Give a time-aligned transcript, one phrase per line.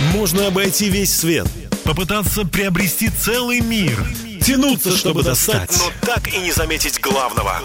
[0.00, 1.48] Можно обойти весь свет,
[1.84, 3.98] попытаться приобрести целый мир,
[4.44, 7.60] тянуться, чтобы достать, но так и не заметить главного.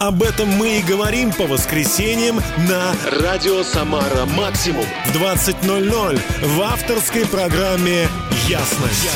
[0.00, 7.26] Об этом мы и говорим по воскресеньям на «Радио Самара Максимум» в 20.00 в авторской
[7.26, 8.08] программе
[8.48, 9.10] «Ясность».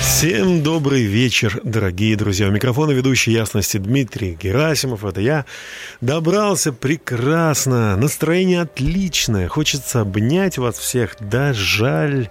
[0.00, 2.48] Всем добрый вечер, дорогие друзья.
[2.48, 5.04] У микрофона ведущий «Ясности» Дмитрий Герасимов.
[5.04, 5.44] Это я.
[6.00, 7.96] Добрался прекрасно.
[7.96, 9.46] Настроение отличное.
[9.46, 11.14] Хочется обнять вас всех.
[11.20, 12.30] Да жаль,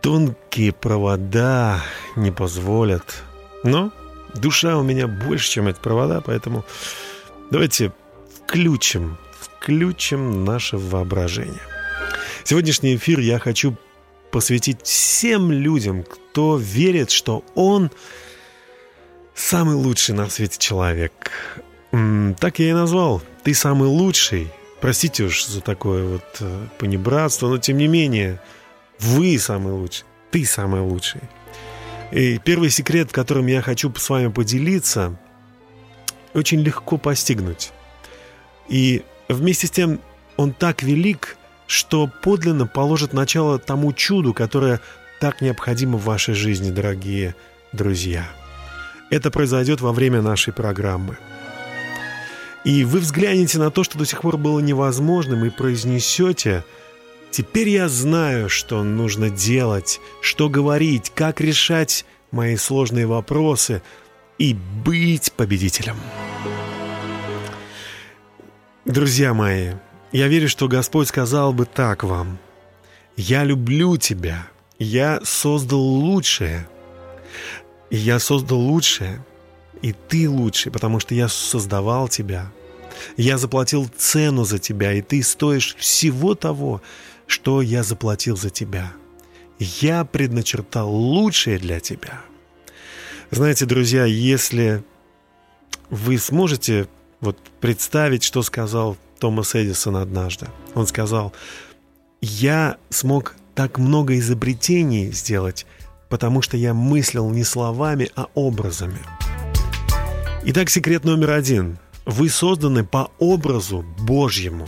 [0.00, 1.82] тонкие провода
[2.16, 3.22] не позволят.
[3.64, 3.92] Но
[4.34, 6.64] душа у меня больше, чем эти провода, поэтому
[7.50, 7.92] давайте
[8.36, 11.62] включим, включим наше воображение.
[12.44, 13.76] Сегодняшний эфир я хочу
[14.30, 17.90] посвятить всем людям, кто верит, что он
[19.34, 21.12] самый лучший на свете человек.
[21.90, 23.22] Так я и назвал.
[23.44, 24.50] Ты самый лучший.
[24.80, 28.40] Простите уж за такое вот э, понебратство, но тем не менее,
[28.98, 30.04] вы самый лучший.
[30.32, 31.20] Ты самый лучший.
[32.12, 35.18] И первый секрет, которым я хочу с вами поделиться,
[36.34, 37.72] очень легко постигнуть.
[38.68, 39.98] И вместе с тем
[40.36, 44.80] он так велик, что подлинно положит начало тому чуду, которое
[45.20, 47.34] так необходимо в вашей жизни, дорогие
[47.72, 48.26] друзья.
[49.08, 51.16] Это произойдет во время нашей программы.
[52.64, 56.62] И вы взглянете на то, что до сих пор было невозможным, и произнесете–
[57.32, 63.82] Теперь я знаю, что нужно делать, что говорить, как решать мои сложные вопросы
[64.36, 65.96] и быть победителем.
[68.84, 69.72] Друзья мои,
[70.12, 72.38] я верю, что Господь сказал бы так вам.
[73.16, 74.46] «Я люблю тебя,
[74.78, 76.68] я создал лучшее,
[77.88, 79.24] я создал лучшее,
[79.80, 82.52] и ты лучший, потому что я создавал тебя.
[83.16, 86.82] Я заплатил цену за тебя, и ты стоишь всего того,
[87.26, 88.92] что я заплатил за тебя.
[89.58, 92.20] Я предначертал лучшее для тебя.
[93.30, 94.84] Знаете, друзья, если
[95.90, 96.88] вы сможете
[97.20, 100.48] вот представить, что сказал Томас Эдисон однажды.
[100.74, 101.32] Он сказал,
[102.20, 105.64] я смог так много изобретений сделать,
[106.08, 108.98] потому что я мыслил не словами, а образами.
[110.44, 111.78] Итак, секрет номер один.
[112.04, 114.66] Вы созданы по образу Божьему,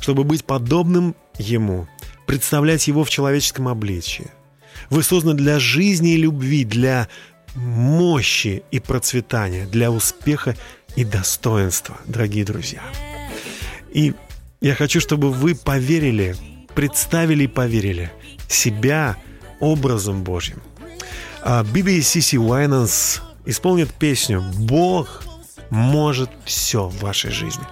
[0.00, 1.86] чтобы быть подобным Ему,
[2.26, 4.30] представлять Его в человеческом обличии.
[4.90, 7.08] Вы созданы для жизни и любви, для
[7.54, 10.56] мощи и процветания, для успеха
[10.94, 12.82] и достоинства, дорогие друзья.
[13.90, 14.14] И
[14.60, 16.36] я хочу, чтобы вы поверили,
[16.74, 18.12] представили и поверили
[18.48, 19.16] себя
[19.60, 20.62] образом Божьим.
[21.72, 25.24] Биби и Сиси Уайнанс исполнят песню «Бог
[25.70, 27.64] может все в вашей жизни».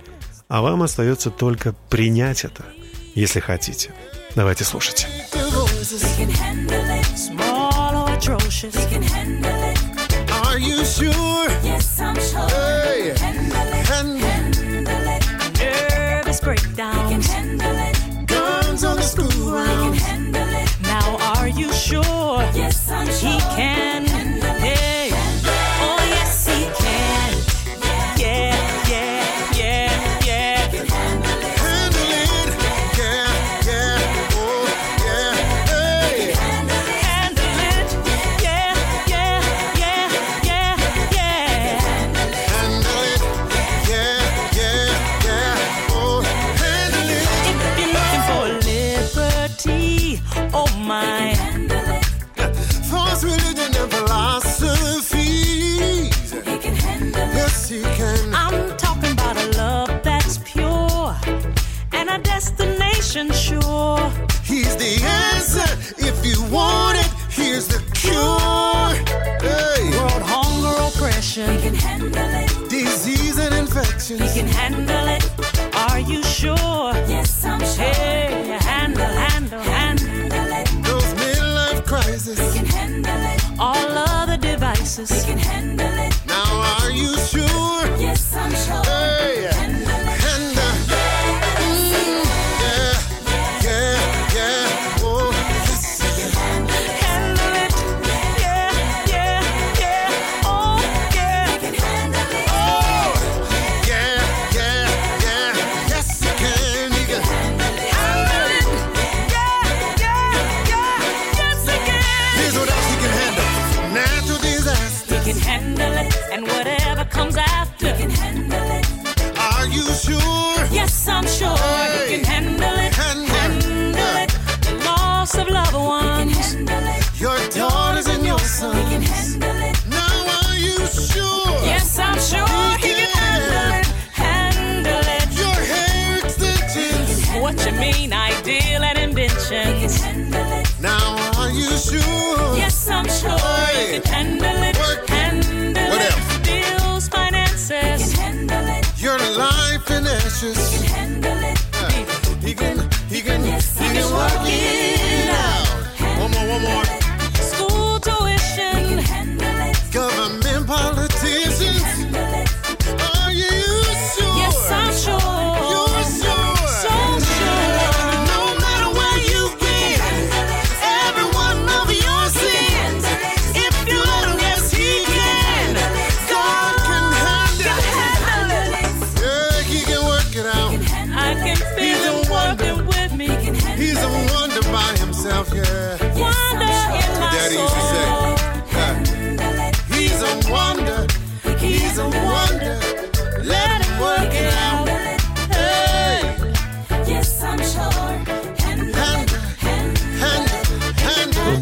[0.49, 2.65] А вам остается только принять это–
[3.15, 3.91] если хотите.
[4.35, 5.07] Давайте слушать.
[10.31, 11.49] Are you sure?
[11.63, 12.49] Yes, I'm sure.
[12.49, 13.15] Hey.
[13.19, 13.87] Handle it.
[13.87, 15.23] Handle it.
[15.59, 16.95] Nervous breakdown.
[16.95, 18.27] He can handle it.
[18.27, 19.29] Guns on the school.
[19.29, 20.69] He can handle it.
[20.83, 22.24] Now, are you sure?
[63.15, 64.11] ocean shore.
[64.43, 67.11] He's the answer if you want it.
[67.31, 68.91] Here's the cure.
[69.41, 69.91] Hey.
[69.97, 71.57] World hunger oppression.
[71.57, 72.71] He can handle it.
[72.71, 74.19] Disease and infection.
[74.21, 75.25] He can handle it.
[75.77, 76.93] Are you sure?
[77.07, 77.85] Yes, I'm sure.
[77.85, 80.85] Hey, handle, handle, handle, handle it.
[80.85, 82.39] Those midlife crises.
[82.39, 83.61] He can handle it.
[83.61, 85.11] All other devices.
[85.11, 86.04] He can handle it.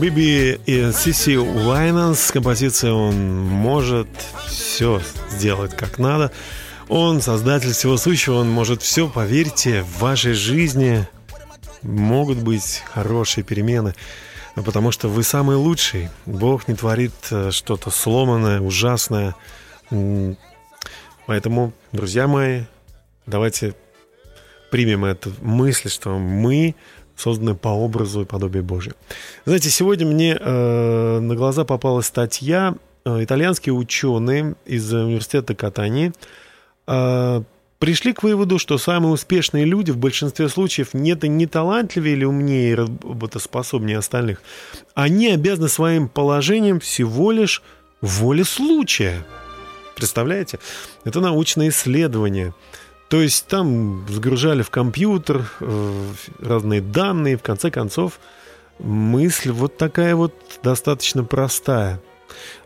[0.02, 4.08] Биби и Сиси Уайнанс с композицией «Он может
[4.48, 5.00] все
[5.30, 6.32] сделать как надо».
[6.88, 11.06] Он создатель всего сущего, он может все, поверьте, в вашей жизни
[11.82, 13.94] могут быть хорошие перемены,
[14.56, 16.08] потому что вы самый лучший.
[16.26, 19.36] Бог не творит э, что-то сломанное, ужасное.
[21.28, 22.62] Поэтому, друзья мои,
[23.26, 23.76] давайте
[24.72, 26.74] примем эту мысль, что мы
[27.16, 28.94] созданы по образу и подобию Божию.
[29.44, 32.74] Знаете, сегодня мне э, на глаза попалась статья.
[33.04, 36.12] Э, итальянские ученые из университета Катани
[36.86, 37.42] э,
[37.78, 42.74] пришли к выводу, что самые успешные люди в большинстве случаев нет не талантливее или умнее
[42.76, 44.40] работоспособнее остальных.
[44.94, 47.62] Они обязаны своим положением всего лишь
[48.00, 49.24] воле случая.
[49.96, 50.58] Представляете?
[51.04, 52.54] Это научное исследование.
[53.12, 56.04] То есть там загружали в компьютер э,
[56.40, 58.18] разные данные, в конце концов,
[58.78, 62.00] мысль вот такая вот достаточно простая.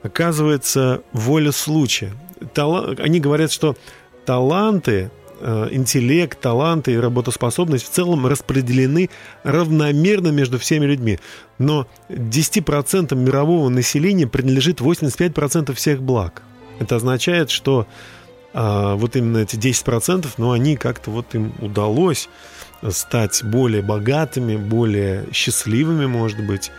[0.05, 2.13] Оказывается, воля случая.
[2.55, 3.77] Тала- Они говорят, что
[4.25, 5.11] таланты,
[5.41, 9.11] э, интеллект, таланты и работоспособность в целом распределены
[9.43, 11.19] равномерно между всеми людьми.
[11.59, 16.43] Но 10% мирового населения принадлежит 85% всех благ.
[16.79, 17.89] Это означает, что
[18.59, 22.31] а, вот именно эти 10%, но они как-то вот им удалось
[22.89, 26.73] стать более богатыми, более счастливыми, может быть,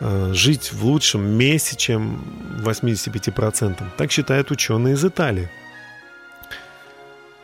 [0.00, 2.24] а, жить в лучшем месте, чем
[2.64, 3.82] 85%.
[3.98, 5.50] Так считают ученые из Италии.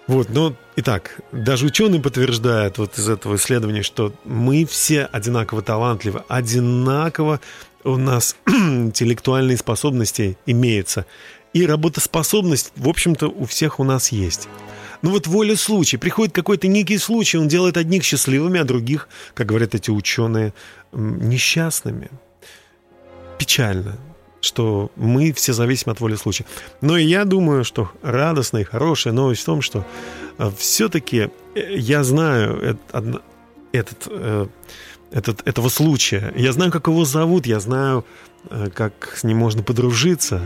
[0.06, 6.22] Вот, ну, итак, даже ученые подтверждают вот из этого исследования, что мы все одинаково талантливы,
[6.28, 7.38] одинаково
[7.84, 11.04] у нас интеллектуальные способности имеются.
[11.54, 14.48] И работоспособность, в общем-то, у всех у нас есть.
[15.02, 15.98] Но вот воля случая.
[15.98, 20.52] Приходит какой-то некий случай, он делает одних счастливыми, а других, как говорят эти ученые,
[20.92, 22.10] несчастными.
[23.38, 23.98] Печально,
[24.40, 26.46] что мы все зависим от воли случая.
[26.80, 29.86] Но я думаю, что радостная и хорошая новость в том, что
[30.58, 33.18] все-таки я знаю э-
[33.72, 34.46] этот, э,
[35.10, 36.32] этот, этого случая.
[36.36, 38.04] Я знаю, как его зовут, я знаю,
[38.50, 40.40] э, как с ним можно подружиться.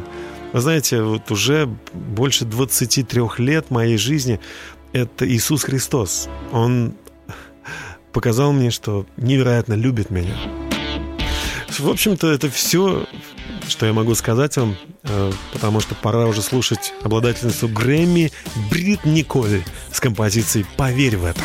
[0.53, 4.41] Вы знаете, вот уже больше 23 лет моей жизни
[4.93, 6.29] это Иисус Христос.
[6.53, 6.95] Он
[8.13, 10.35] показал мне, что невероятно любит меня.
[11.79, 13.07] В общем-то, это все,
[13.69, 18.33] что я могу сказать вам, э, потому что пора уже слушать обладательницу Грэмми
[18.71, 19.63] Брит Николь
[19.93, 21.43] с композицией «Поверь в это».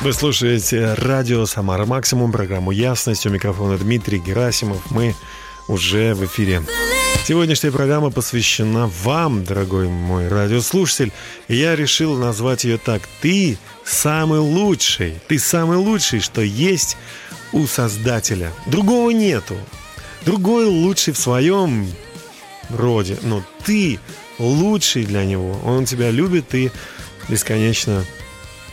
[0.00, 3.26] Вы слушаете радио «Самара Максимум», программу «Ясность».
[3.26, 4.92] У микрофона Дмитрий Герасимов.
[4.92, 5.16] Мы
[5.66, 6.62] уже в эфире.
[7.26, 11.12] Сегодняшняя программа посвящена вам, дорогой мой радиослушатель.
[11.48, 13.02] И я решил назвать ее так.
[13.20, 15.20] Ты самый лучший.
[15.26, 16.96] Ты самый лучший, что есть
[17.52, 18.52] у Создателя.
[18.66, 19.56] Другого нету.
[20.24, 21.88] Другой лучший в своем
[22.70, 23.18] роде.
[23.22, 23.98] Но ты
[24.38, 25.60] лучший для него.
[25.64, 26.70] Он тебя любит и
[27.28, 28.04] бесконечно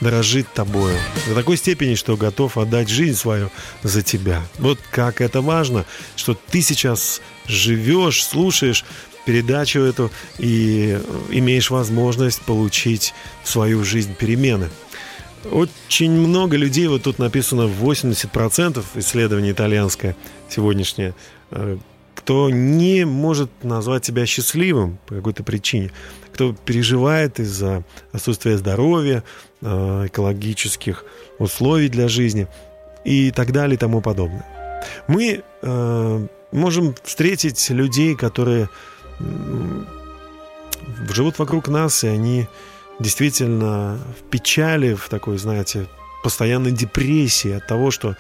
[0.06, 0.96] дорожит тобою
[1.28, 3.50] до такой степени, что готов отдать жизнь свою
[3.82, 4.44] за тебя.
[4.60, 5.84] Вот как это важно,
[6.16, 8.86] что ты сейчас живешь, слушаешь
[9.26, 11.00] передачу эту и
[11.32, 14.70] имеешь возможность получить в свою жизнь перемены.
[15.52, 20.16] Очень много людей, вот тут написано 80% исследование итальянское
[20.50, 21.16] сегодняшнее,
[21.50, 21.78] э,
[22.14, 25.92] кто не может назвать себя счастливым по какой-то причине,
[26.36, 29.24] кто переживает из-за отсутствия здоровья,
[29.55, 31.06] э, экологических
[31.40, 32.48] условий для жизни
[33.04, 34.46] и так далее и тому подобное.
[35.08, 38.70] Мы э, можем встретить людей, которые
[41.10, 42.48] живут вокруг нас, и они
[43.00, 45.88] действительно в печали, в такой, знаете,
[46.24, 48.16] постоянной депрессии от того, что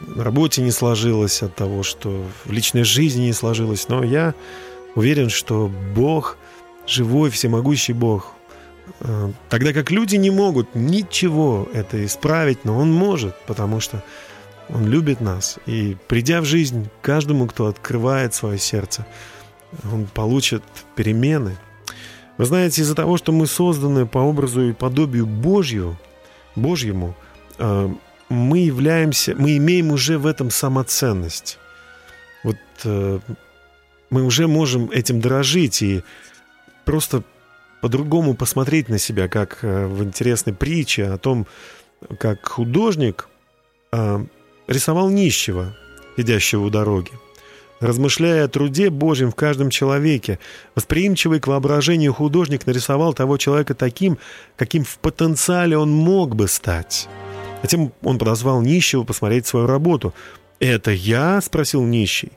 [0.00, 3.88] на работе не сложилось, от того, что в личной жизни не сложилось.
[3.88, 4.34] Но я
[4.94, 6.36] уверен, что Бог,
[6.86, 8.39] живой, всемогущий Бог, э,
[9.48, 14.02] тогда как люди не могут ничего это исправить, но Он может, потому что
[14.68, 15.58] Он любит нас.
[15.66, 19.06] И придя в жизнь, каждому, кто открывает свое сердце,
[19.90, 20.62] он получит
[20.96, 21.56] перемены.
[22.38, 25.98] Вы знаете, из-за того, что мы созданы по образу и подобию Божью,
[26.56, 27.14] Божьему,
[27.58, 27.88] э,
[28.28, 31.58] мы являемся, мы имеем уже в этом самоценность.
[32.42, 33.20] Вот э,
[34.08, 36.02] мы уже можем этим дорожить и
[36.84, 37.22] просто
[37.80, 41.46] по-другому посмотреть на себя, как э, в интересной притче о том,
[42.18, 43.28] как художник
[43.92, 44.24] э,
[44.66, 45.76] рисовал нищего,
[46.16, 47.10] сидящего у дороги.
[47.80, 50.38] Размышляя о труде Божьем в каждом человеке,
[50.74, 54.18] восприимчивый к воображению художник нарисовал того человека таким,
[54.56, 57.08] каким в потенциале он мог бы стать.
[57.62, 60.12] Затем он подозвал нищего посмотреть свою работу.
[60.58, 62.32] «Это я?»— спросил нищий.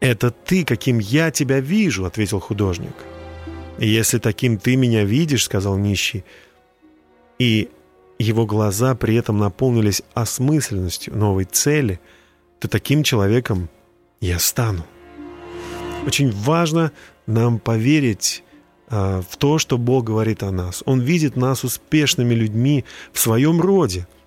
[0.00, 2.94] «Это ты, каким я тебя вижу»,— ответил художник.
[3.78, 6.24] «И если таким ты меня видишь»,— сказал нищий,
[7.38, 7.68] и
[8.18, 12.00] его глаза при этом наполнились осмысленностью новой цели,
[12.58, 13.68] то таким человеком
[14.20, 14.84] я стану.
[16.04, 16.90] Очень важно
[17.26, 18.42] нам поверить
[18.90, 20.82] э, в то, что Бог говорит о нас.
[20.84, 24.08] Он видит нас успешными людьми в своем роде—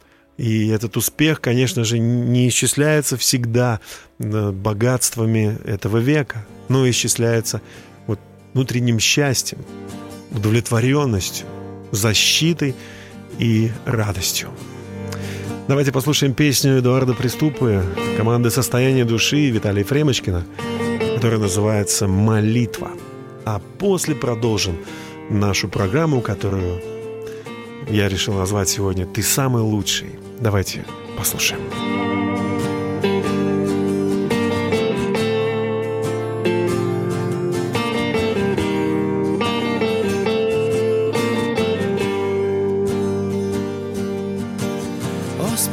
[0.42, 3.80] и этот успех, конечно же, не исчисляется всегда
[4.18, 7.62] э, богатствами этого века, но исчисляется
[8.54, 9.60] внутренним счастьем,
[10.32, 11.48] удовлетворенностью,
[11.92, 12.76] защитой
[13.40, 14.50] и радостью.
[15.68, 17.84] Давайте послушаем песню Эдуарда Приступы,
[18.18, 20.46] команды «Состояние души» Виталия Фремочкина,
[21.16, 22.92] которая называется «Молитва».
[23.46, 24.78] А после продолжим
[25.30, 26.82] нашу программу, которую
[27.90, 30.10] я решил назвать сегодня «Ты самый лучший».
[30.40, 30.84] Давайте
[31.18, 31.62] послушаем.
[31.74, 31.91] О,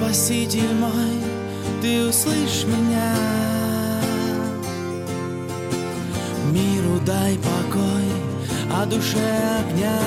[0.08, 1.20] Спаситель мой,
[1.82, 3.14] ты услышь меня.
[6.50, 8.08] Миру дай покой,
[8.72, 9.18] а душе
[9.60, 10.00] огня.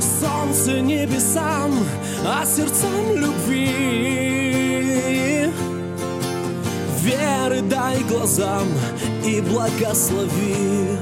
[0.00, 1.74] Солнце небесам,
[2.26, 4.72] а сердцам любви.
[7.02, 8.66] Веры дай глазам
[9.26, 10.96] и благослови.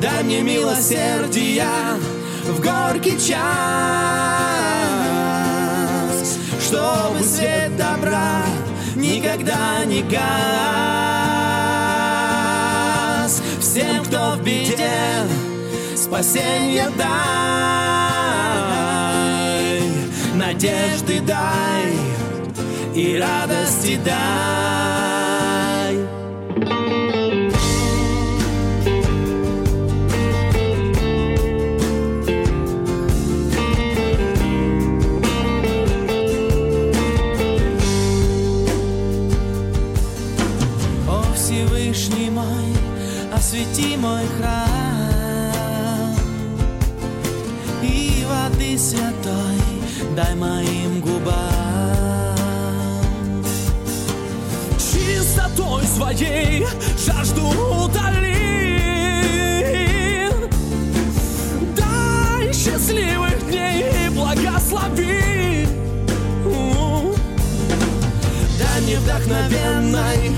[0.00, 1.98] Дай мне милосердия
[2.44, 3.38] в горький час,
[6.60, 8.42] чтобы свет добра
[8.96, 10.22] никогда не гас.
[13.60, 14.90] Всем, кто в беде,
[15.96, 17.12] спасенье дай,
[20.34, 21.92] надежды дай
[22.94, 24.61] и радости дай.
[43.62, 46.16] освіти мой храм
[47.82, 49.60] и воды святой
[50.16, 51.36] дай моим губам.
[54.78, 56.66] Чистотой своей
[57.06, 57.46] жажду
[57.84, 58.36] удали.
[61.76, 65.68] Дай счастливых дней и благослови.
[68.58, 70.36] Дай мне вдохновенной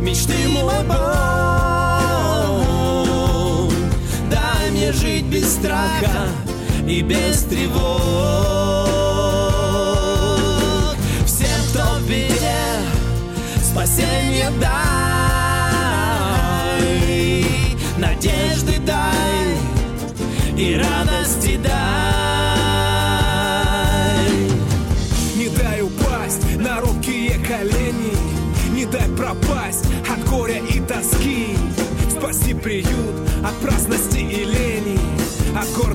[0.00, 1.37] мечты мой Бог.
[5.48, 6.28] Без страха
[6.86, 7.78] и без тревог.
[11.24, 12.82] Всем, кто в беде,
[13.62, 14.70] спасение дай,
[17.96, 19.56] надежды дай
[20.56, 21.78] и радости дай.
[25.36, 28.12] Не дай упасть на робкие колени
[28.74, 31.56] Не дай пропасть от горя и тоски
[32.10, 33.14] Спаси приют
[33.44, 34.17] от праздности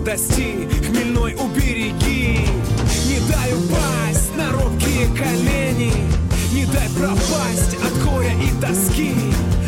[0.03, 2.45] От гордости хмельной убереги.
[3.07, 5.93] Не дай упасть на робкие колени.
[6.53, 9.13] Не дай пропасть от горя и тоски.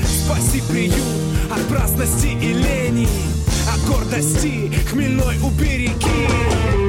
[0.04, 1.06] Спаси приют
[1.50, 3.08] от праздности и лени.
[3.74, 6.85] От гордости хмельной убереги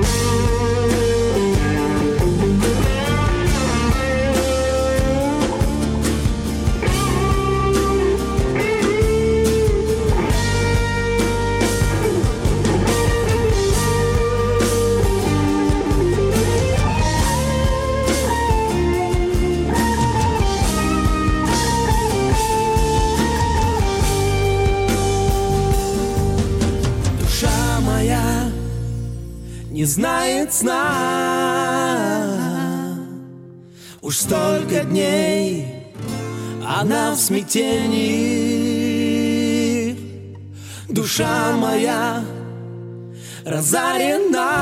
[29.87, 32.27] знает сна.
[34.01, 35.87] Уж столько дней
[36.65, 38.37] она в смятении.
[40.89, 42.25] Душа моя
[43.45, 44.53] разорена.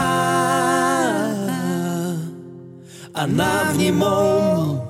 [3.12, 4.80] Она в немом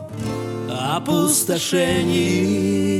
[0.68, 2.93] опустошении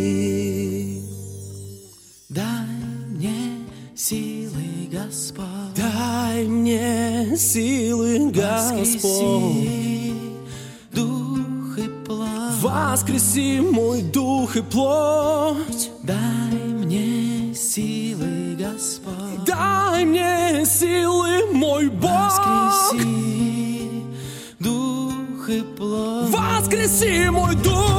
[7.36, 9.68] силы, Господь.
[10.92, 12.60] дух и плоть.
[12.60, 15.90] Воскреси мой дух и плоть.
[16.02, 19.44] Дай мне силы, Господь.
[19.46, 22.10] Дай мне силы, мой Бог.
[22.12, 23.88] Воскреси
[24.58, 26.30] дух и плоть.
[26.30, 27.93] Воскреси мой дух.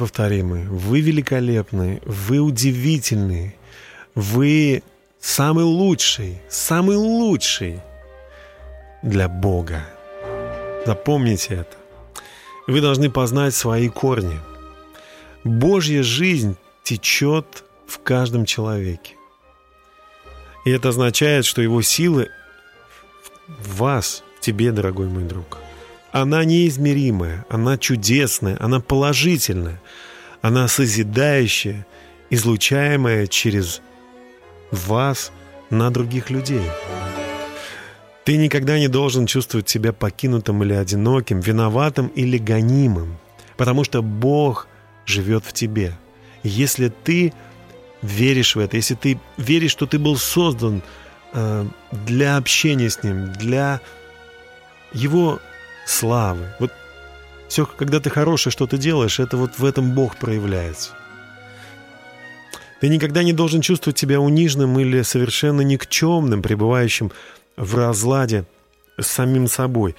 [0.00, 3.54] Неповторимы, вы великолепны, вы удивительны,
[4.14, 4.82] вы
[5.20, 7.80] самый лучший, самый лучший
[9.02, 9.84] для Бога.
[10.86, 11.76] Запомните это.
[12.66, 14.38] Вы должны познать свои корни.
[15.44, 19.14] Божья жизнь течет в каждом человеке.
[20.64, 22.30] И это означает, что его силы
[23.48, 25.58] в вас, в тебе, дорогой мой друг.
[26.12, 29.80] Она неизмеримая, она чудесная, она положительная,
[30.42, 31.86] она созидающая,
[32.30, 33.80] излучаемая через
[34.72, 35.30] вас
[35.70, 36.64] на других людей.
[38.24, 43.16] Ты никогда не должен чувствовать себя покинутым или одиноким, виноватым или гонимым,
[43.56, 44.66] потому что Бог
[45.06, 45.96] живет в тебе.
[46.42, 47.32] Если ты
[48.02, 50.82] веришь в это, если ты веришь, что ты был создан
[51.32, 53.80] э, для общения с Ним, для
[54.92, 55.40] Его
[55.90, 56.46] славы.
[56.58, 56.72] Вот
[57.48, 60.92] все, когда ты хорошее что-то делаешь, это вот в этом Бог проявляется.
[62.80, 67.12] Ты никогда не должен чувствовать себя униженным или совершенно никчемным, пребывающим
[67.56, 68.46] в разладе
[68.98, 69.96] с самим собой.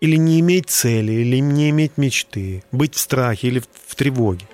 [0.00, 4.46] Или не иметь цели, или не иметь мечты, быть в страхе или в, тревоге.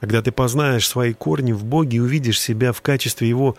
[0.00, 3.56] Когда ты познаешь свои корни в Боге и увидишь себя в качестве Его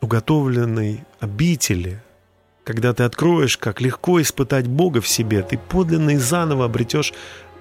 [0.00, 2.02] уготовленной обители,
[2.64, 7.12] когда ты откроешь, как легко испытать Бога в себе, ты подлинно и заново обретешь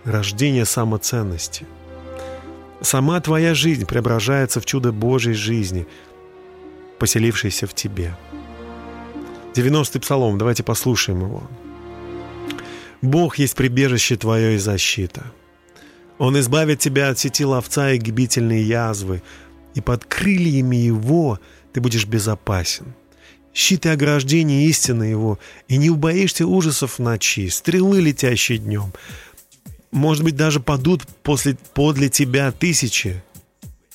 [0.03, 1.65] рождение самоценности.
[2.81, 5.87] Сама твоя жизнь преображается в чудо Божьей жизни,
[6.99, 8.15] поселившейся в тебе.
[9.53, 11.43] 90-й псалом, давайте послушаем его.
[13.01, 15.25] «Бог есть прибежище твое и защита.
[16.19, 19.23] Он избавит тебя от сети ловца и гибительной язвы,
[19.73, 21.39] и под крыльями его
[21.73, 22.93] ты будешь безопасен.
[23.53, 25.37] Щит и ограждение истины его,
[25.67, 28.93] и не убоишься ужасов ночи, стрелы, летящие днем.
[29.91, 33.21] Может быть, даже падут после, подле тебя тысячи,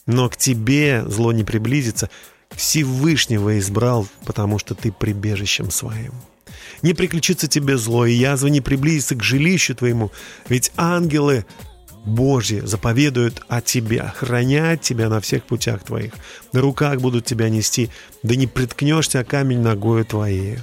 [0.05, 2.11] но к тебе зло не приблизится.
[2.51, 6.13] Всевышнего избрал, потому что ты прибежищем своим.
[6.83, 10.13] Не приключится тебе зло, и язва не приблизится к жилищу твоему,
[10.49, 11.45] ведь ангелы
[12.07, 16.13] Божьи заповедуют о тебе, охранять тебя на всех путях твоих.
[16.53, 17.91] На руках будут тебя нести,
[18.23, 20.59] да не приткнешься камень ногою твоей.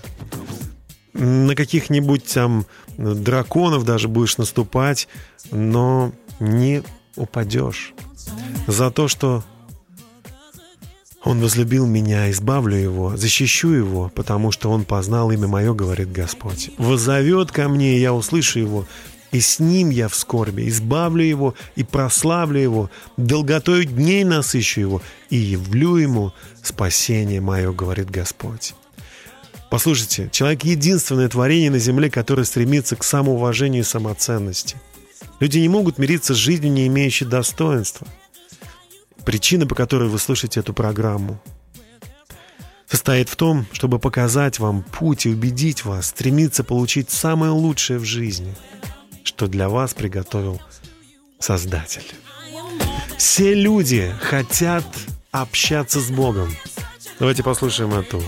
[1.13, 2.65] На каких-нибудь там
[2.97, 5.08] драконов даже будешь наступать,
[5.51, 6.82] но не
[7.15, 7.93] упадешь.
[8.65, 9.43] За то, что
[11.23, 16.71] он возлюбил меня, избавлю его, защищу его, потому что он познал имя мое, говорит Господь.
[16.77, 18.86] Возовет ко мне, я услышу его,
[19.34, 25.02] и с ним я в скорби, избавлю его и прославлю его, долготою дней насыщу его,
[25.30, 28.76] и явлю ему спасение мое, говорит Господь.
[29.72, 34.78] Послушайте, человек— единственное творение на земле, которое стремится к самоуважению и самоценности.
[35.39, 38.08] Люди не могут мириться с жизнью, не имеющей достоинства.
[39.26, 41.41] Причина, по которой вы слышите эту программу,
[42.88, 48.04] состоит в том, чтобы показать вам путь и убедить вас стремиться получить самое лучшее в
[48.04, 48.54] жизни,
[49.24, 50.62] что для вас приготовил
[51.40, 52.06] Создатель.
[53.18, 54.86] Все люди хотят
[55.32, 56.56] общаться с Богом.
[57.20, 58.24] Давайте послушаем эту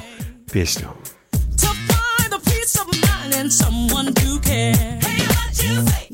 [0.51, 0.95] песню.
[3.51, 4.73] someone to care.
[5.03, 6.04] When all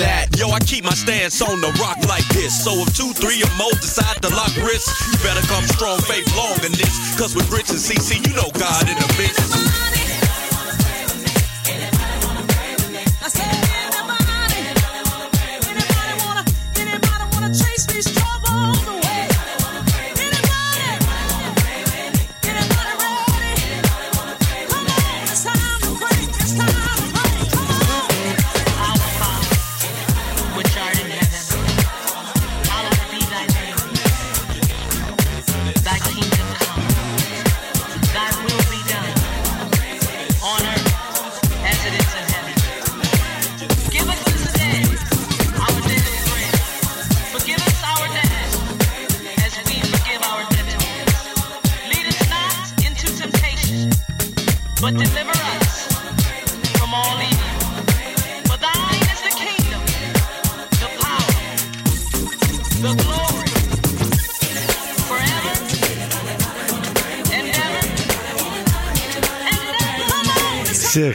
[0.00, 0.32] that.
[0.36, 2.64] Yo, I keep my stance on the rock like this.
[2.64, 6.26] So if two, three, or more decide to lock wrists, you better come strong, faith
[6.36, 7.16] long in this.
[7.18, 9.79] Cause with Rich and CC, you know God in the midst.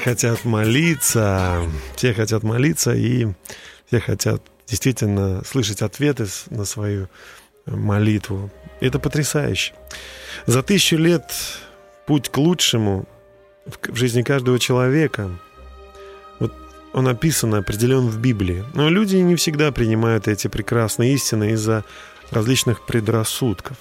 [0.06, 3.26] Хотят молиться, все хотят молиться, и
[3.88, 7.10] все хотят действительно слышать ответы на свою
[7.65, 8.52] молитву.
[8.82, 9.74] Это потрясающе.
[10.46, 11.24] За тысячу лет
[12.06, 13.08] путь к лучшему
[13.65, 15.32] в жизни каждого человека,
[16.38, 16.54] вот
[16.94, 18.63] он описан, определен в Библии.
[18.76, 21.84] Но люди не всегда принимают эти прекрасные истины из-за
[22.30, 23.78] различных предрассудков.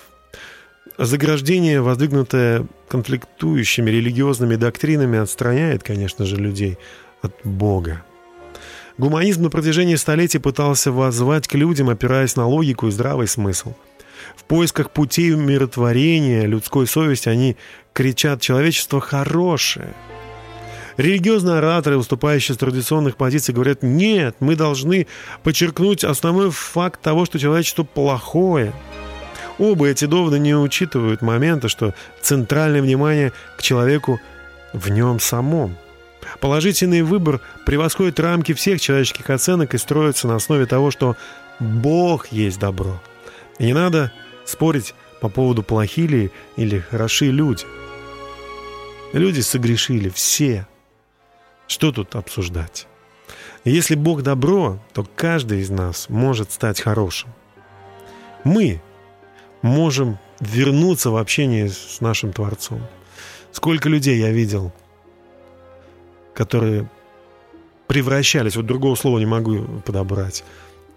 [0.96, 6.78] Заграждение, воздвигнутое конфликтующими религиозными доктринами, отстраняет, конечно же, людей
[7.20, 8.04] от Бога.
[8.96, 13.74] Гуманизм на протяжении столетий пытался воззвать к людям, опираясь на логику и здравый смысл.
[14.36, 17.56] В поисках путей умиротворения людской совести они
[17.92, 19.94] кричат «человечество хорошее».
[20.96, 25.08] Религиозные ораторы, выступающие с традиционных позиций, говорят «нет, мы должны
[25.42, 28.72] подчеркнуть основной факт того, что человечество плохое».
[29.58, 34.20] Оба эти довода не учитывают момента, что центральное внимание к человеку
[34.72, 35.76] в нем самом.
[36.40, 41.16] Положительный выбор превосходит рамки всех человеческих оценок и строится на основе того, что
[41.60, 43.00] Бог есть добро.
[43.58, 44.12] И не надо
[44.44, 47.64] спорить по поводу плохие ли или хороши люди.
[49.12, 50.66] Люди согрешили, все.
[51.68, 52.88] Что тут обсуждать?
[53.64, 57.30] Если Бог добро, то каждый из нас может стать хорошим.
[58.42, 58.82] Мы
[59.64, 62.82] можем вернуться в общение с нашим Творцом.
[63.50, 64.72] Сколько людей я видел,
[66.34, 66.90] которые
[67.86, 70.44] превращались, вот другого слова не могу подобрать,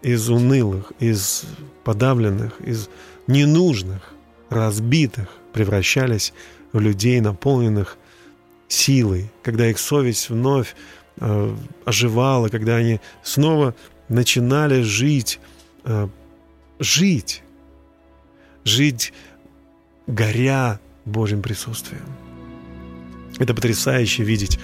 [0.02, 1.46] из унылых, из
[1.86, 2.90] подавленных, из
[3.28, 4.14] ненужных,
[4.50, 6.34] разбитых, превращались
[6.74, 7.98] в людей, наполненных
[8.68, 10.76] силой, когда их совесть вновь
[11.22, 13.76] э, оживала, когда они снова
[14.10, 15.40] начинали жить,
[15.86, 16.10] э,
[16.80, 17.44] жить,
[18.68, 19.14] жить,
[20.08, 22.06] горя Божьим присутствием.
[23.40, 24.60] Это потрясающе видеть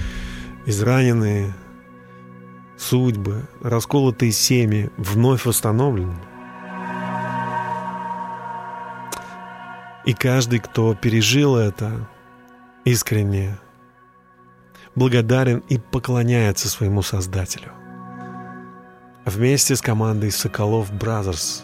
[0.65, 1.53] израненные
[2.77, 6.15] судьбы, расколотые семьи вновь восстановлены.
[10.05, 12.09] И каждый, кто пережил это,
[12.83, 13.57] искренне
[14.95, 17.71] благодарен и поклоняется своему Создателю.
[19.25, 21.63] Вместе с командой Sokolov Brothers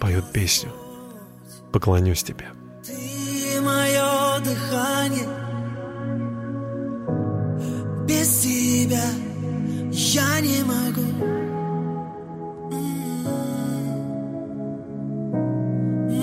[0.00, 0.72] поют песню
[1.72, 2.46] «Поклонюсь тебе».
[2.84, 5.28] Ты мое дыхание
[8.06, 9.04] Без тебя
[9.90, 11.02] я не могу
[12.72, 13.90] М-м.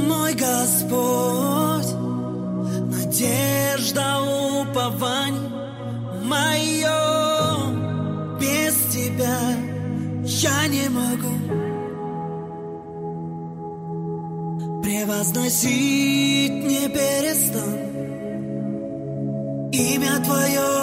[0.07, 1.93] Мой Господь
[2.89, 4.21] Надежда,
[4.61, 5.49] упование
[6.23, 7.01] Мое
[8.39, 9.39] Без тебя
[10.23, 11.64] я не могу
[15.05, 17.77] Превозносить не перестану
[19.71, 20.74] Имя Твое,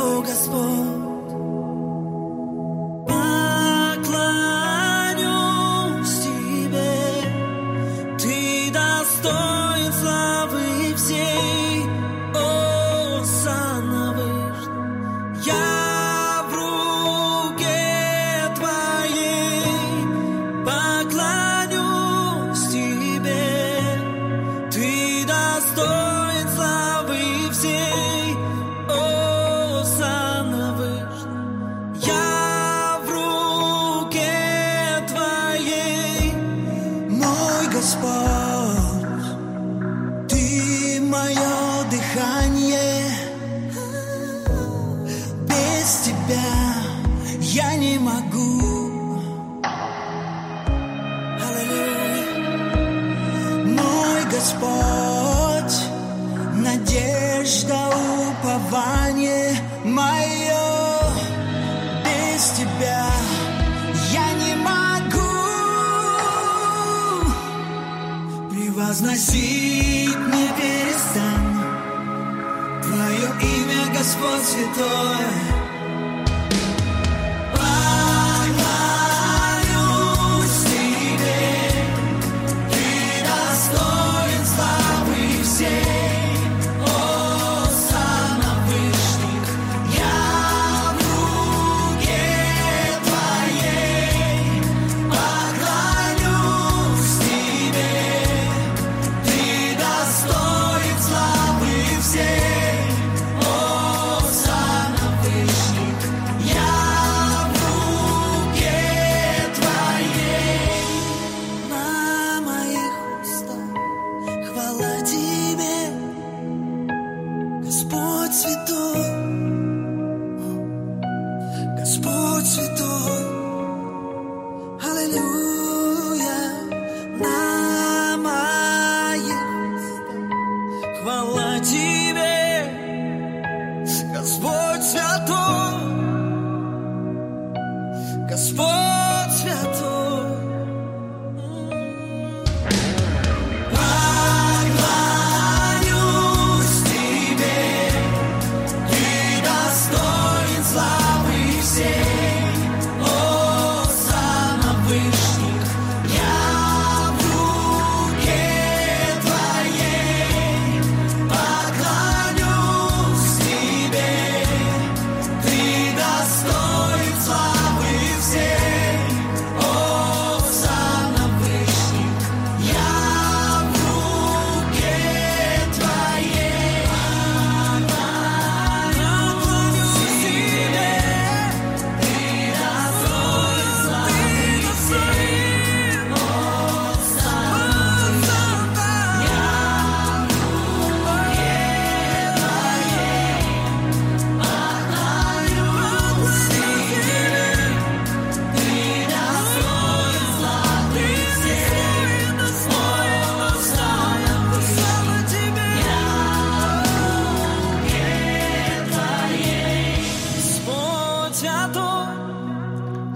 [74.83, 75.22] Господь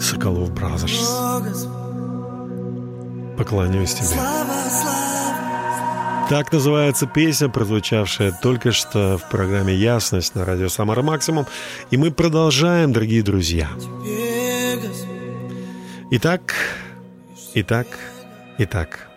[0.01, 1.17] Sokolov Brothers.
[3.37, 4.19] Поклоняюсь тебе.
[6.29, 11.47] Так называется песня, прозвучавшая только что в программе «Ясность» на радио «Самара Максимум».
[11.93, 13.69] И мы продолжаем, дорогие друзья.
[16.11, 16.55] Итак,
[17.55, 17.87] итак,
[18.59, 19.09] итак.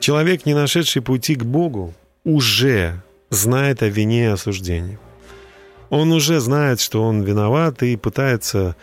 [0.00, 4.98] Человек, не нашедший пути к Богу, уже знает о вине и осуждении.
[5.90, 8.76] Он уже знает, что он виноват и пытается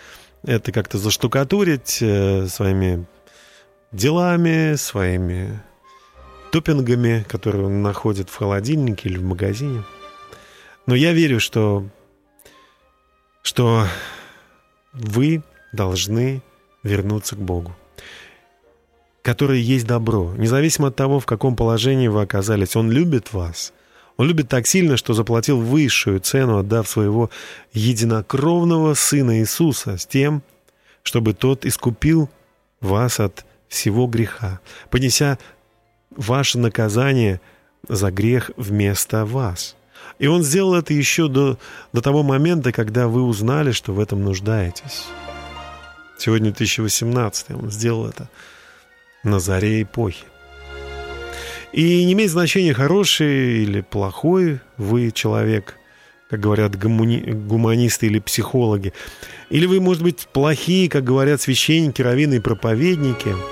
[0.43, 3.05] это как-то заштукатурить э, своими
[3.91, 5.61] делами, своими
[6.51, 9.83] топпингами, которые он находит в холодильнике или в магазине.
[10.85, 11.85] Но я верю, что,
[13.43, 13.85] что
[14.93, 16.41] вы должны
[16.83, 17.75] вернуться к Богу,
[19.21, 22.75] который есть добро, независимо от того, в каком положении вы оказались.
[22.75, 23.73] Он любит вас.
[24.21, 27.31] Он любит так сильно, что заплатил высшую цену, отдав своего
[27.73, 30.43] единокровного Сына Иисуса с тем,
[31.01, 32.29] чтобы Тот искупил
[32.81, 34.60] вас от всего греха,
[34.91, 35.39] понеся
[36.12, 37.41] ваше наказание
[37.89, 39.75] за грех вместо вас.
[40.19, 41.57] И Он сделал это еще до,
[41.91, 45.07] до того момента, когда вы узнали, что в этом нуждаетесь.
[46.19, 48.29] Сегодня 2018, Он сделал это
[49.23, 50.25] на заре эпохи.
[51.73, 55.77] И не имеет значения, хороший или плохой вы человек,
[56.29, 57.31] как говорят гумани...
[57.31, 58.93] гуманисты или психологи.
[59.49, 63.36] Или вы, может быть, плохие, как говорят священники, раввины и проповедники–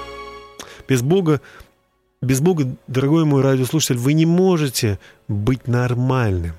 [0.90, 1.40] без Бога,
[2.20, 6.56] без Бога, дорогой мой радиослушатель, вы не можете быть нормальным.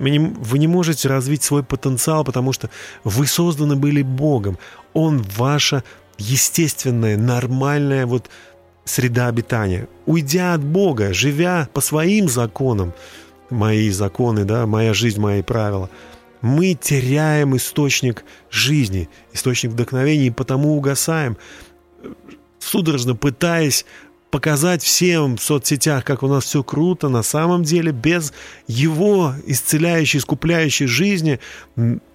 [0.00, 2.68] Вы не, вы не можете развить свой потенциал, потому что
[3.04, 4.58] вы созданы были Богом.
[4.92, 5.84] Он ваша
[6.18, 8.28] естественная, нормальная вот
[8.84, 9.88] среда обитания.
[10.06, 12.92] Уйдя от Бога, живя по своим законам,
[13.50, 15.90] мои законы, да, моя жизнь, мои правила,
[16.40, 21.38] мы теряем источник жизни, источник вдохновения, и потому угасаем
[22.64, 23.84] судорожно пытаясь
[24.30, 28.32] показать всем в соцсетях, как у нас все круто, на самом деле без
[28.66, 31.38] его исцеляющей, искупляющей жизни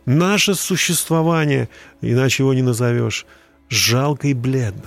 [0.06, 1.70] наше существование,
[2.02, 3.26] иначе его не назовешь,
[3.70, 4.84] жалко и бледно.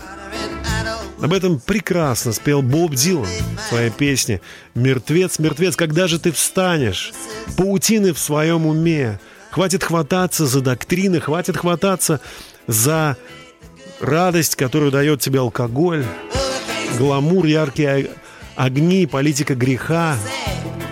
[1.23, 4.41] Об этом прекрасно спел Боб Дилан в своей песне
[4.75, 7.13] «Мертвец, мертвец, когда же ты встанешь?
[7.57, 9.21] Паутины в своем уме.
[9.53, 12.21] Хватит хвататься за доктрины, хватит хвататься
[12.67, 13.17] за
[14.01, 16.05] радость, которую дает тебе алкоголь,
[16.99, 18.11] гламур, яркие
[18.57, 20.17] огни, политика греха,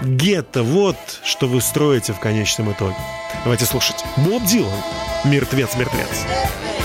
[0.02, 0.62] гетто.
[0.62, 2.96] Вот что вы строите в конечном итоге.
[3.42, 4.04] Давайте слушать.
[4.18, 4.78] Боб Дилан.
[5.24, 6.24] Мертвец, мертвец.
[6.70, 6.79] Do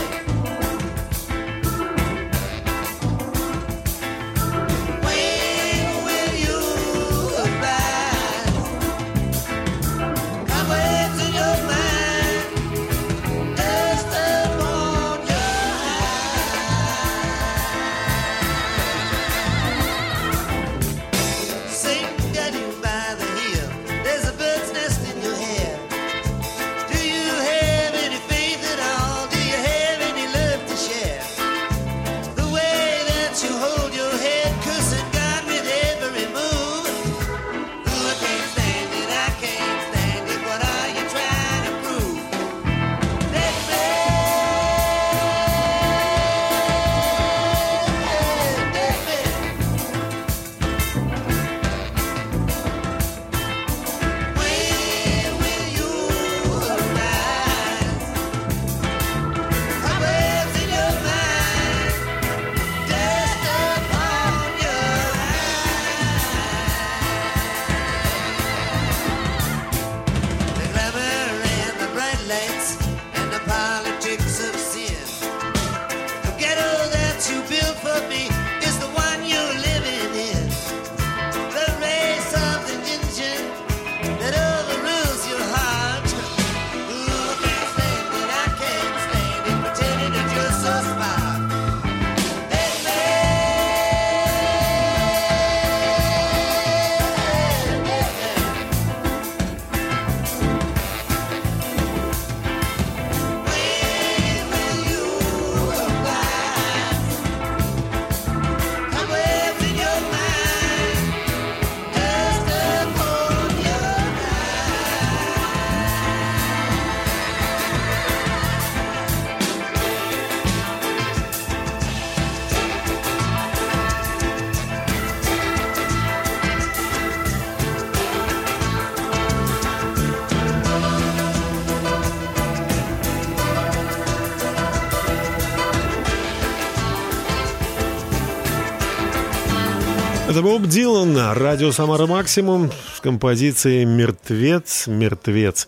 [140.36, 145.66] Это Боб Дилан радио «Самара Максимум» с композицией «Мертвец, мертвец».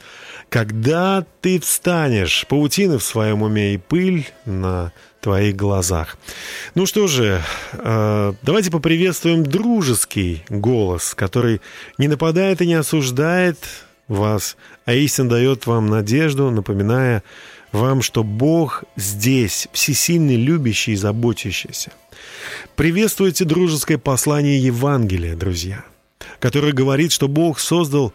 [0.49, 4.91] Когда ты встанешь, паутины в своем уме и пыль на
[5.21, 6.17] твоих глазах.
[6.75, 7.41] Ну что же,
[7.71, 11.61] э, давайте поприветствуем дружеский голос, который
[11.97, 13.57] не нападает и не осуждает
[14.09, 17.23] вас, а истинно дает вам надежду, напоминая
[17.71, 21.91] вам, что Бог здесь, всесильный, любящий и заботящийся.
[22.75, 25.83] Приветствуйте дружеское послание Евангелия, друзья,
[26.39, 28.13] которое говорит, что Бог создал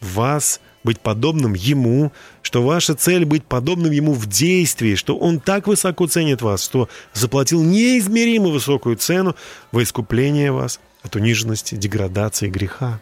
[0.00, 5.66] вас быть подобным Ему, что ваша цель быть подобным Ему в действии, что Он так
[5.66, 9.34] высоко ценит вас, что заплатил неизмеримо высокую цену
[9.72, 13.00] во искупление вас от униженности, деградации, греха.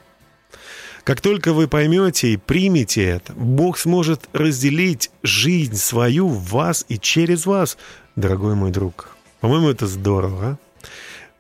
[1.04, 6.98] Как только вы поймете и примете это, Бог сможет разделить жизнь свою в вас и
[6.98, 7.76] через вас,
[8.16, 9.10] дорогой мой друг.
[9.40, 10.56] По-моему, это здорово, а?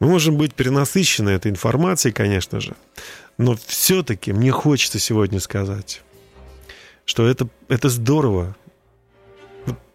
[0.00, 2.74] Мы можем быть перенасыщены этой информацией, конечно же,
[3.38, 6.02] но все-таки мне хочется сегодня сказать,
[7.06, 8.54] что это, это здорово.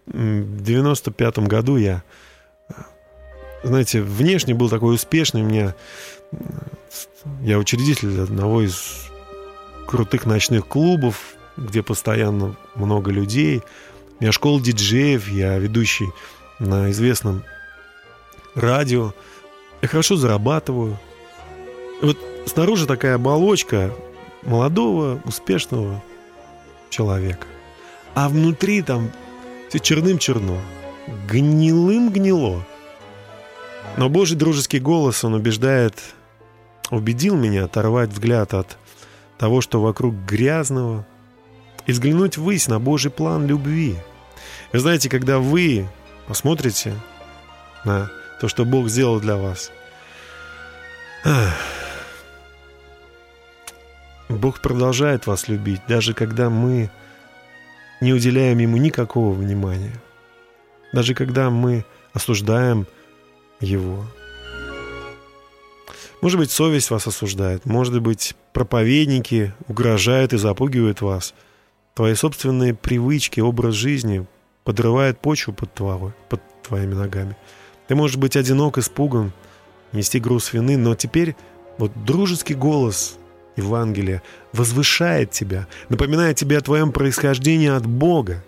[0.07, 2.01] В 95-м году я,
[3.63, 5.43] знаете, внешне был такой успешный.
[5.43, 5.75] У меня,
[7.43, 9.08] я учредитель одного из
[9.89, 13.63] крутых ночных клубов, где постоянно много людей.
[14.19, 16.09] Меня школа диджеев, я ведущий
[16.59, 17.43] на известном
[18.53, 19.15] радио.
[19.81, 20.99] Я хорошо зарабатываю.
[22.03, 23.91] Вот снаружи такая оболочка
[24.43, 26.03] молодого, успешного
[26.91, 27.47] человека.
[28.13, 29.09] А внутри там
[29.69, 30.59] все черным-черно,
[31.27, 32.63] гнилым-гнило.
[33.97, 35.95] Но Божий дружеский голос, он убеждает,
[36.91, 38.77] убедил меня оторвать взгляд от
[39.39, 41.07] того, что вокруг грязного,
[41.87, 43.95] и взглянуть ввысь на Божий план любви.
[44.73, 45.87] Вы знаете, когда вы
[46.27, 46.93] посмотрите
[47.85, 49.71] на то, что Бог сделал для вас,
[54.27, 56.91] Бог продолжает вас любить, даже когда мы
[58.01, 59.95] не уделяем Ему никакого внимания.
[60.93, 62.87] Даже когда мы осуждаем
[63.59, 64.05] Его.
[66.21, 67.65] Может быть, совесть вас осуждает.
[67.65, 71.33] Может быть, проповедники угрожают и запугивают вас.
[71.93, 74.25] Твои собственные привычки, образ жизни
[74.63, 77.37] подрывают почву под, твоей, под твоими ногами.
[77.87, 79.31] Ты можешь быть одинок, испуган,
[79.93, 81.35] нести груз вины, но теперь
[81.77, 83.17] вот дружеский голос
[83.55, 84.21] Евангелия
[84.53, 88.43] возвышает тебя, напоминает тебе о твоем происхождении от Бога,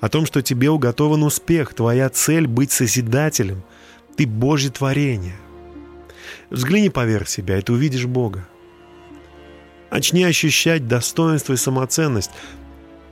[0.00, 3.62] о том, что тебе уготован успех, твоя цель— быть созидателем,
[4.16, 5.34] ты Божье творение.
[6.50, 8.46] Взгляни поверх себя, и ты увидишь Бога.
[9.90, 12.30] Начни ощущать достоинство и самоценность.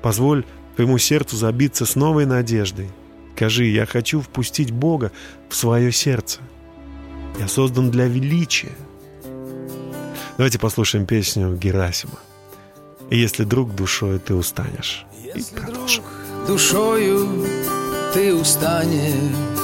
[0.02, 0.44] Позволь
[0.74, 2.90] твоему сердцу забиться с новой надеждой.
[3.36, 5.12] Скажи, я хочу впустить Бога
[5.48, 6.40] в свое сердце.
[7.38, 8.72] Я создан для величия.
[10.36, 12.18] Давайте послушаем песню Герасима.
[13.10, 15.06] Если друг душой ты устанешь.
[15.34, 16.04] И продолжим.
[16.46, 17.46] душою
[18.12, 19.62] ты устанешь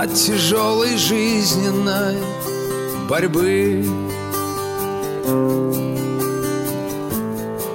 [0.00, 2.18] От тяжелой жизненной
[3.08, 3.84] борьбы.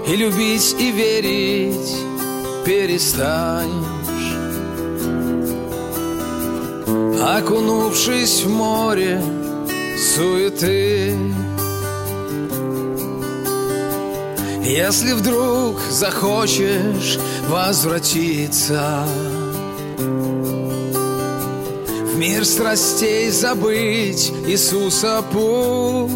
[0.07, 1.97] И любить и верить
[2.63, 4.37] перестанешь.
[7.21, 9.21] Окунувшись в море
[10.15, 11.17] суеты.
[14.63, 17.19] Если вдруг захочешь
[17.49, 19.05] возвратиться
[22.15, 26.11] Мир страстей забыть Иисуса путь.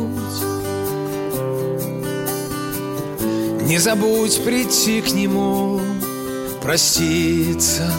[3.64, 5.82] Не забудь прийти к Нему,
[6.62, 7.92] проститься.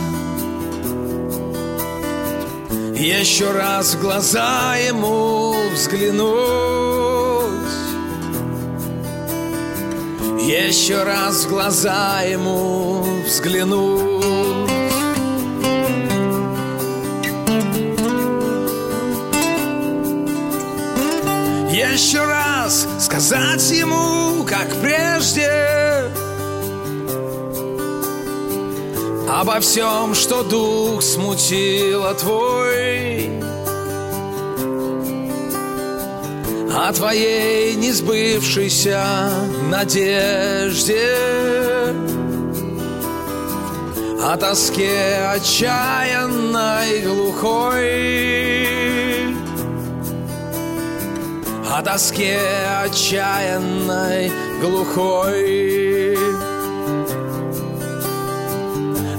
[2.97, 6.29] Еще раз в глаза Ему взглянуть.
[10.41, 14.68] Еще раз в глаза Ему взглянуть
[23.19, 25.51] сказать ему, как прежде
[29.29, 33.29] Обо всем, что дух смутило твой
[36.73, 39.05] О твоей несбывшейся
[39.69, 41.17] надежде
[44.23, 48.78] О тоске отчаянной глухой
[51.79, 52.41] о тоске
[52.85, 56.19] отчаянной, глухой.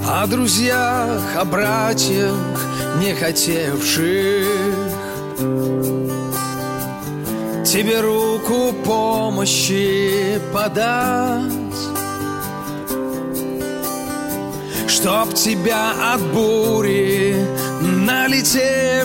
[0.06, 2.36] О друзьях, о братьях,
[3.00, 4.46] не хотевших.
[7.66, 11.54] Тебе руку помощи подать,
[14.90, 17.38] чтоб тебя от бури
[17.80, 19.00] налетевшей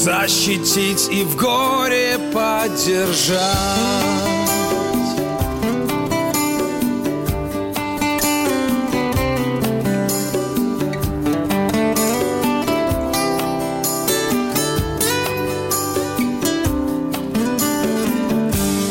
[0.00, 3.38] защитить и в горе поддержать.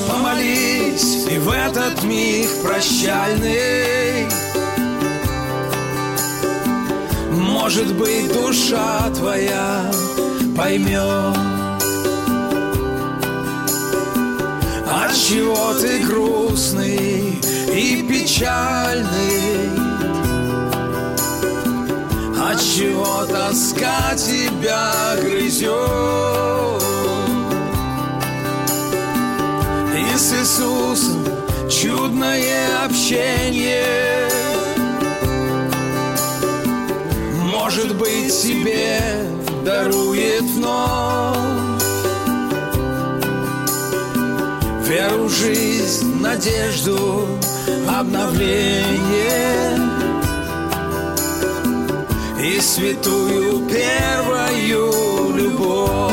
[0.08, 4.28] Помолись и в этот миг прощальный
[7.32, 9.90] Может быть, душа твоя
[10.60, 11.38] поймет
[14.86, 17.40] От чего ты грустный
[17.74, 19.70] и печальный.
[22.38, 25.64] От чего тоска тебя грызет
[29.96, 31.26] И с Иисусом
[31.70, 34.28] чудное общение.
[37.46, 41.84] Может быть, тебе дарует вновь.
[44.88, 47.28] Веру жизнь, надежду,
[47.88, 49.78] обновление.
[52.42, 56.10] И святую первую любовь.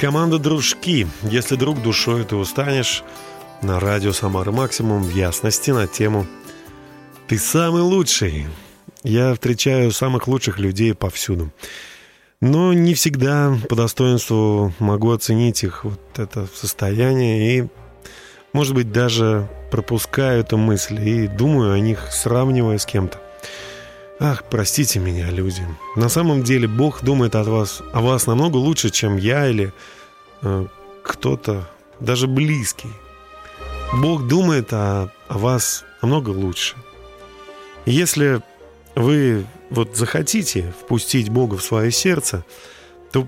[0.00, 1.06] Команда «Дружки».
[1.22, 3.02] Если друг душой ты устанешь,
[3.62, 6.26] на радио «Самара Максимум» в ясности на тему
[7.28, 8.46] «Ты самый лучший».
[9.02, 11.52] Я встречаю самых лучших людей повсюду.
[12.40, 17.68] Но не всегда по достоинству могу оценить их вот это состояние и,
[18.54, 23.20] может быть, даже пропускаю эту мысль и думаю о них, сравнивая с кем-то.
[24.18, 25.62] Ах, простите меня, люди.
[25.96, 29.72] На самом деле Бог думает о вас, о вас намного лучше, чем я или
[30.40, 30.66] э,
[31.02, 31.68] кто-то,
[32.00, 32.90] даже близкий.
[34.00, 36.74] Бог думает о, о вас намного лучше.
[37.86, 38.42] Если
[38.94, 42.44] вы вот захотите впустить Бога в свое сердце,
[43.12, 43.26] то,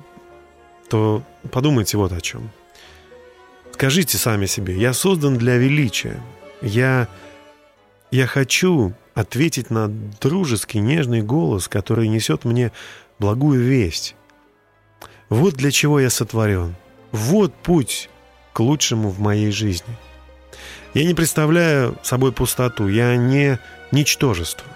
[0.89, 2.51] то подумайте вот о чем.
[3.73, 6.21] Скажите сами себе, я создан для величия.
[6.61, 7.09] Я,
[8.11, 12.73] я хочу ответить на дружеский, нежный голос, который несет мне
[13.19, 14.17] благую весть.
[15.29, 16.75] Вот для чего я сотворен.
[17.13, 18.11] Вот путь
[18.53, 19.97] к лучшему в моей жизни.
[20.93, 23.59] Я не представляю собой пустоту, я не
[23.93, 24.67] ничтожество.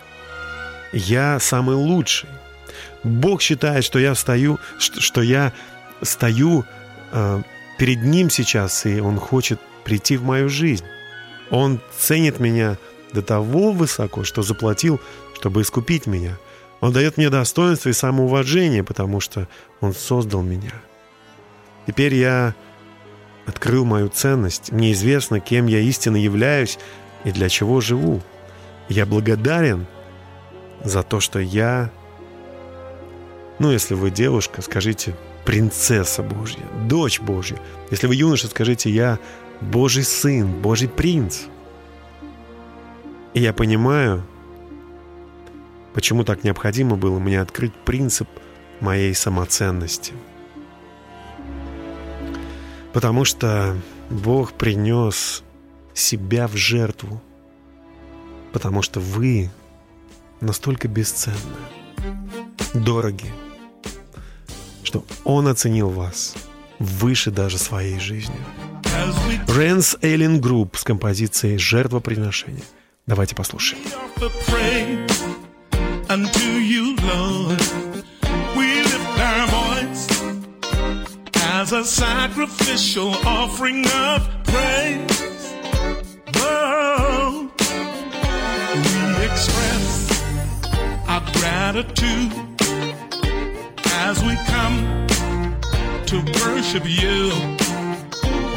[0.93, 2.29] Я самый лучший.
[3.03, 5.53] Бог считает, что я стою, что я
[6.03, 6.65] стою
[7.13, 7.43] э,
[7.79, 10.85] перед Ним сейчас, и Он хочет прийти в мою жизнь.
[11.51, 12.79] Он ценит меня
[13.13, 15.01] до того высоко, что заплатил,
[15.35, 16.37] чтобы искупить меня.
[16.81, 19.49] Он дает мне достоинство и самоуважение, потому что
[19.81, 20.73] Он создал меня.
[21.87, 22.55] Теперь я
[23.47, 24.73] открыл мою ценность.
[24.73, 26.79] Мне известно, кем я истинно являюсь
[27.25, 28.23] и для чего живу.
[28.89, 29.87] Я благодарен
[30.83, 31.91] за то, что я...
[33.59, 35.15] Ну, если вы девушка, скажите
[35.45, 37.59] принцесса Божья, дочь Божья.
[37.91, 39.19] Если вы юноша, скажите я
[39.61, 41.43] Божий сын, Божий принц.
[43.35, 44.25] И я понимаю,
[45.93, 48.29] почему так необходимо было мне открыть принцип
[48.81, 50.13] моей самоценности.
[52.93, 53.77] Потому что
[54.11, 55.43] Бог принес
[55.95, 57.21] себя в жертву.
[58.55, 59.51] Потому что вы
[60.41, 61.37] настолько бесценны,
[62.73, 63.31] дороги,
[64.85, 66.37] что Он оценил вас
[66.79, 68.37] выше даже своей жизни.
[69.49, 72.63] Rance Allen Group с композицией «Жертвоприношение».
[73.07, 73.83] Давайте послушаем.
[77.05, 77.61] Lord.
[81.35, 85.25] As a sacrificial offering of praise.
[86.35, 86.94] We
[89.25, 90.11] express
[91.09, 92.33] our gratitude
[94.07, 95.07] as we come
[96.07, 97.31] to worship you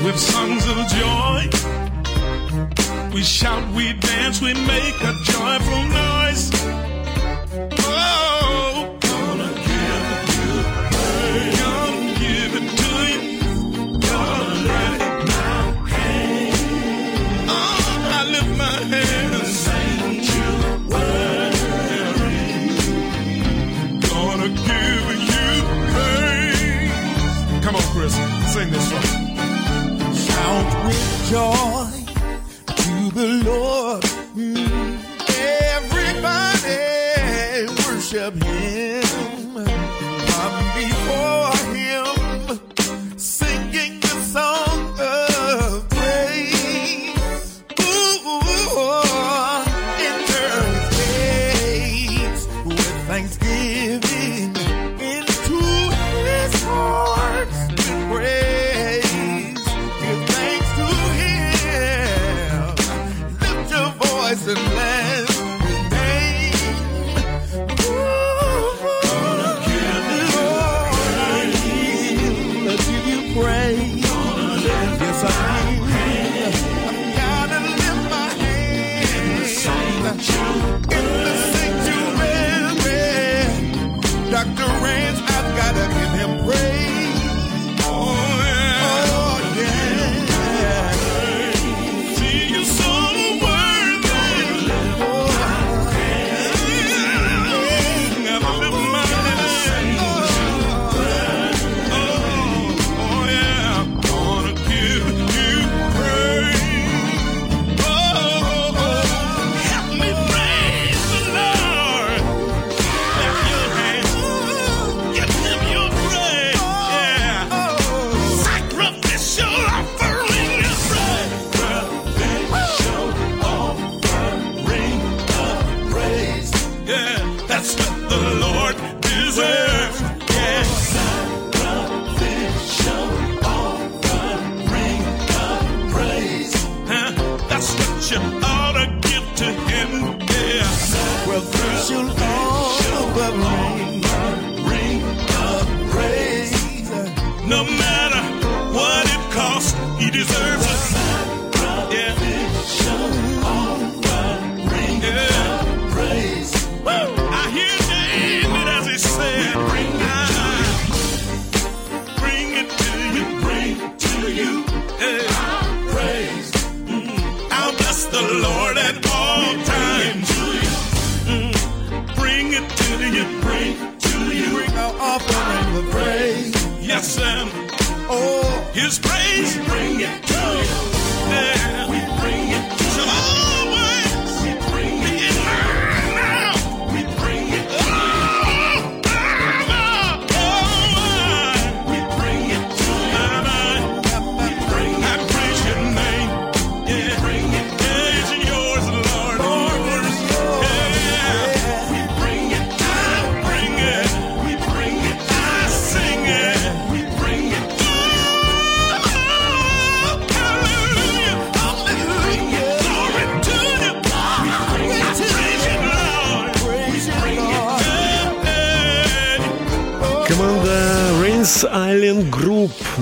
[0.03, 1.49] with songs of joy.
[3.13, 6.96] We shout, we dance, we make a joyful noise.
[28.57, 29.01] Sing this song.
[30.25, 31.86] Shout with joy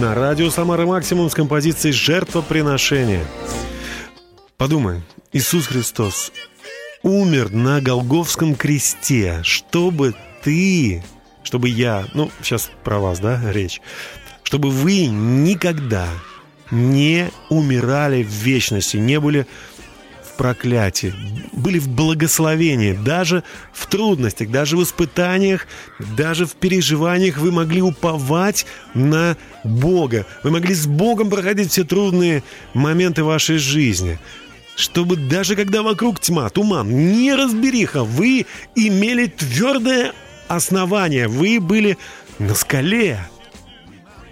[0.05, 3.25] на радио Самара Максимум с композицией «Жертвоприношение».
[4.55, 5.01] Подумай,
[5.33, 6.31] Иисус Христос
[7.01, 11.03] умер на Голговском кресте, чтобы ты,
[11.41, 13.81] чтобы я, ну, сейчас про вас, да, речь,
[14.43, 16.07] чтобы вы никогда
[16.69, 19.47] не умирали в вечности, не были
[20.35, 21.13] проклятии,
[21.53, 25.67] были в благословении, даже в трудностях, даже в испытаниях,
[26.17, 30.25] даже в переживаниях вы могли уповать на Бога.
[30.43, 34.19] Вы могли с Богом проходить все трудные моменты вашей жизни.
[34.75, 40.11] Чтобы даже когда вокруг тьма, туман, неразбериха, вы имели твердое
[40.47, 41.97] основание, вы были
[42.39, 43.19] на скале.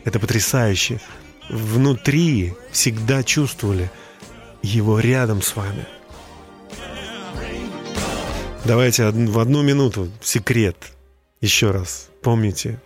[0.04, 1.00] Это потрясающе.
[1.50, 3.90] Внутри всегда чувствовали
[4.64, 5.86] его рядом с вами.
[8.66, 10.78] Давайте в одну минуту секрет.
[11.42, 12.80] Еще раз помните,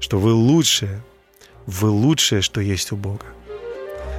[0.00, 1.00] что вы лучшее,
[1.66, 3.24] вы лучшее, что есть у Бога.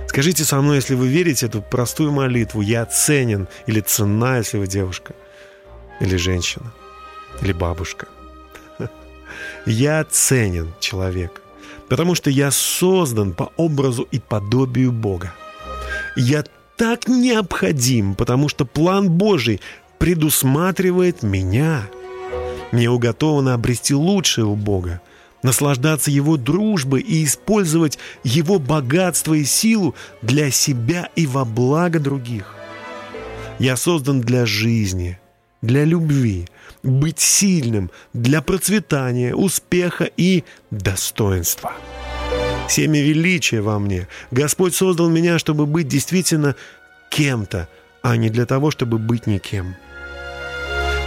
[0.08, 4.68] Скажите со мной, если вы верите эту простую молитву, я ценен или ценна, если вы
[4.68, 5.14] девушка,
[6.00, 6.74] или женщина,
[7.42, 8.08] или бабушка.
[9.66, 11.42] Я ценен человек,
[11.88, 15.34] потому что я создан по образу и подобию Бога.
[16.16, 16.44] Я
[16.82, 19.62] так необходим, потому что план Божий
[20.00, 21.88] предусматривает меня.
[22.72, 25.00] Мне уготовано обрести лучшее у Бога,
[25.44, 32.56] наслаждаться Его дружбой и использовать Его богатство и силу для себя и во благо других.
[33.60, 35.20] Я создан для жизни,
[35.62, 36.48] для любви,
[36.82, 41.74] быть сильным, для процветания, успеха и достоинства.
[42.72, 44.08] Семя величия во мне.
[44.32, 46.56] Господь создал меня, чтобы быть действительно
[47.10, 47.68] кем-то,
[48.02, 49.76] а не для того, чтобы быть никем.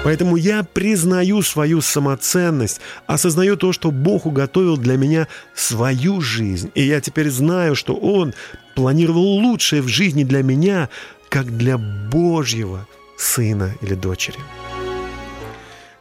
[0.05, 6.71] Поэтому я признаю свою самоценность, осознаю то, что Бог уготовил для меня свою жизнь.
[6.75, 8.35] И я теперь знаю, что Он
[8.75, 10.91] планировал лучшее в жизни для меня,
[11.31, 12.87] как для Божьего
[13.17, 14.37] сына или дочери.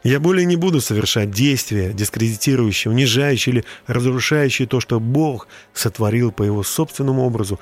[0.04, 6.42] Я более не буду совершать действия, дискредитирующие, унижающие или разрушающие то, что Бог сотворил по
[6.42, 7.58] Его собственному образу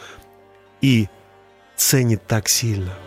[0.81, 1.07] и
[1.77, 2.99] ценит так сильно.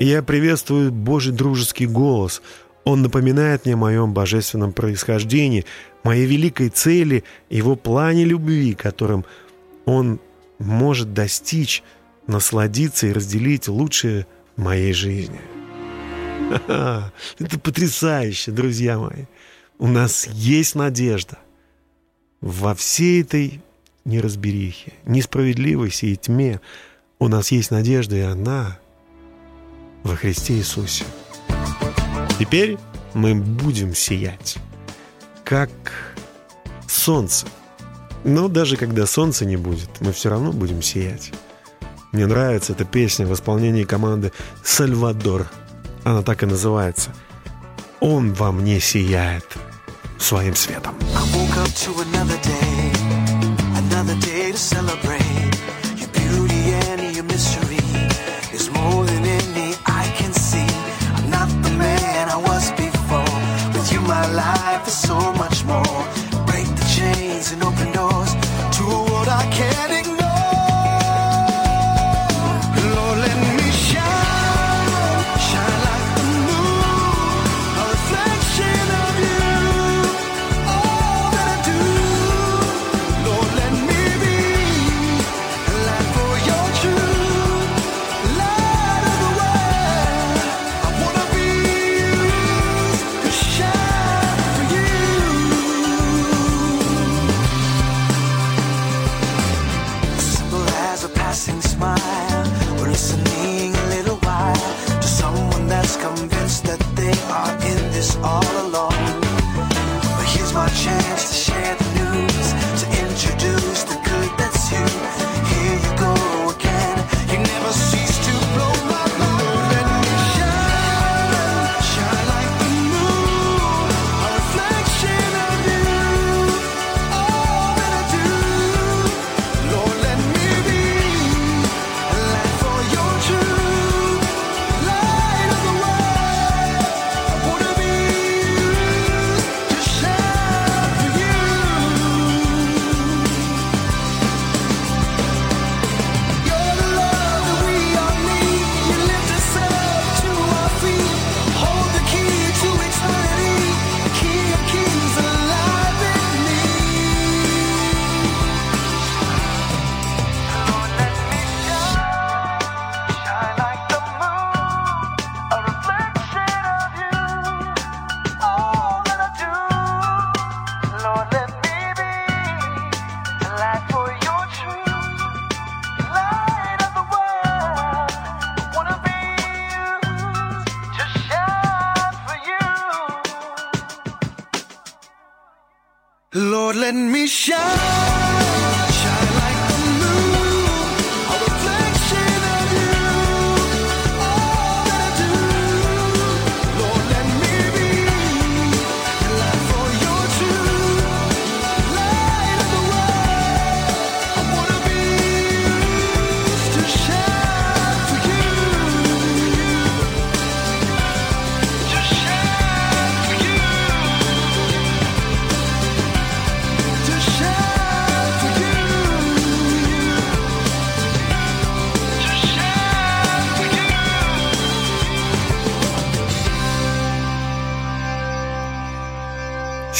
[0.00, 2.42] Я приветствую Божий дружеский голос.
[2.82, 5.64] Он напоминает мне о моем божественном происхождении,
[6.02, 9.24] моей великой цели, его плане любви, которым
[9.84, 10.18] Он
[10.58, 11.84] может достичь,
[12.26, 14.26] насладиться и разделить лучшее
[14.56, 15.40] моей жизни.
[17.38, 19.24] Это потрясающе, друзья мои.
[19.78, 21.38] У нас есть надежда.
[22.40, 23.60] Во всей этой
[24.04, 26.60] неразберихе, несправедливости и тьме
[27.18, 28.78] у нас есть надежда, и она
[30.04, 31.04] во Христе Иисусе.
[32.38, 32.78] Теперь
[33.14, 34.56] мы будем сиять,
[35.44, 35.70] как
[36.86, 37.46] солнце.
[38.24, 41.32] Но даже когда солнца не будет, мы все равно будем сиять.
[42.12, 44.32] Мне нравится эта песня в исполнении команды
[44.62, 45.46] «Сальвадор».
[46.06, 47.10] Она так и называется.
[47.98, 49.44] «Он во мне сияет
[50.20, 50.94] своим светом».
[51.00, 52.92] I woke up to another day,
[53.76, 55.25] another day to celebrate.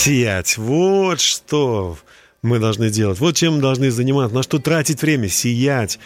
[0.06, 0.56] Сиять.
[0.56, 1.98] Вот что
[2.40, 3.18] мы должны делать.
[3.18, 4.36] Вот чем мы должны заниматься.
[4.36, 5.28] На что тратить время?
[5.28, 5.98] Сиять.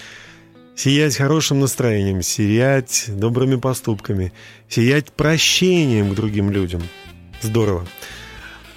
[0.74, 4.32] Сиять хорошим настроением, сиять добрыми поступками,
[4.70, 6.82] сиять прощением к другим людям.
[7.42, 7.86] Здорово.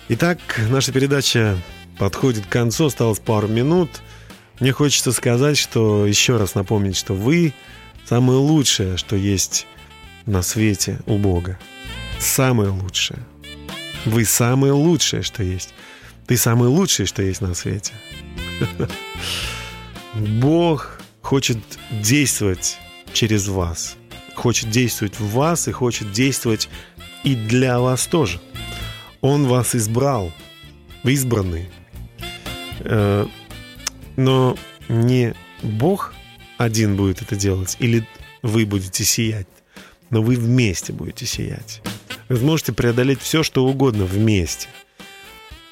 [0.10, 1.58] Итак, наша передача
[1.98, 4.02] подходит к концу, осталось пару минут.
[4.60, 7.54] Мне хочется сказать, что еще раз напомнить, что вы
[8.04, 9.68] самое лучшее, что есть
[10.26, 11.58] на свете у Бога.
[12.20, 13.20] Самое лучшее.
[14.06, 15.74] Вы самое лучшее, что есть.
[16.28, 17.94] Ты самое лучшее, что есть на свете.
[20.14, 21.58] Бог хочет
[21.92, 22.78] действовать
[23.14, 23.96] через вас.
[24.36, 26.70] Хочет действовать в вас и хочет действовать
[27.24, 28.40] и для вас тоже.
[29.22, 30.32] Он вас избрал,
[31.04, 31.70] вы избранные.
[32.80, 33.26] Э,
[34.16, 34.58] Но
[34.90, 36.14] не Бог
[36.58, 38.08] один будет это делать, или
[38.42, 39.48] вы будете сиять,
[40.10, 41.82] но вы вместе будете сиять.
[42.30, 44.68] Вы сможете преодолеть все, что угодно вместе.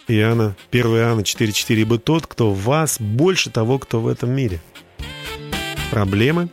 [0.08, 4.60] Иоанна, 1 Иоанна 4.4, «Ибо тот, кто в вас, больше того, кто в этом мире».
[5.89, 6.49] Проблемы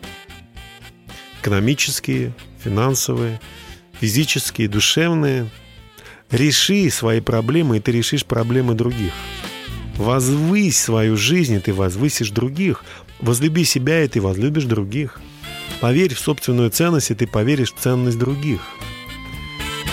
[1.41, 3.41] экономические, финансовые,
[4.01, 5.51] физические, душевные.
[6.31, 9.13] Реши свои проблемы, и ты решишь проблемы других.
[9.97, 12.85] Возвысь свою жизнь, и ты возвысишь других.
[13.21, 15.21] Возлюби себя, и ты возлюбишь других.
[15.81, 18.61] Поверь в собственную ценность, и ты поверишь в ценность других.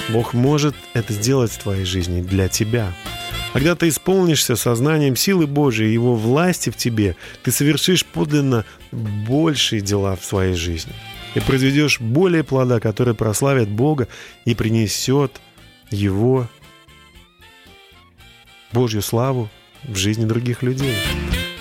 [0.09, 2.93] Бог может это сделать в твоей жизни для тебя.
[3.53, 10.15] Когда ты исполнишься сознанием силы Божией Его власти в тебе, ты совершишь подлинно большие дела
[10.15, 10.93] в своей жизни.
[11.33, 14.07] И произведешь более плода, который прославит Бога
[14.45, 15.41] и принесет
[15.89, 16.47] Его
[18.71, 19.49] Божью славу
[19.83, 20.93] в жизни других людей.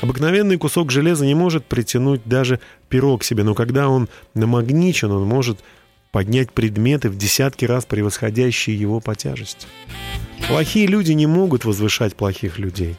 [0.02, 5.24] Обыкновенный кусок железа не может притянуть даже перо к себе, но когда он намагничен, он
[5.24, 5.60] может
[6.14, 9.66] поднять предметы в десятки раз превосходящие его по тяжести.
[10.46, 12.94] Плохие люди не могут возвышать плохих людей.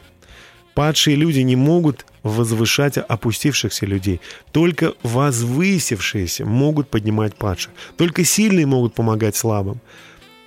[0.74, 4.20] Падшие люди не могут возвышать опустившихся людей.
[4.52, 7.72] Только возвысившиеся могут поднимать падших.
[7.96, 9.80] Только сильные могут помогать слабым.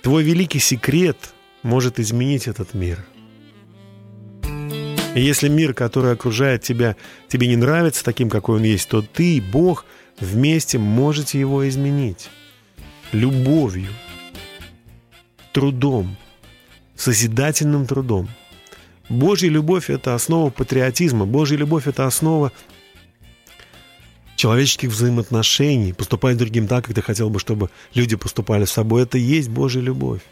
[0.02, 1.16] Твой великий секрет
[1.64, 3.04] может изменить этот мир.
[5.16, 6.94] И если мир, который окружает тебя,
[7.26, 9.86] тебе не нравится таким, какой он есть, то ты и Бог
[10.20, 12.30] вместе можете его изменить.
[13.12, 13.90] Любовью,
[15.52, 16.16] трудом,
[16.94, 18.28] созидательным трудом.
[19.08, 21.26] Божья любовь– это основа патриотизма.
[21.26, 22.52] Божья любовь– это основа
[24.36, 25.92] человеческих взаимоотношений.
[25.92, 29.02] Поступать другим так, как ты хотел бы, чтобы люди поступали с собой.
[29.02, 30.22] Это и есть Божья любовь.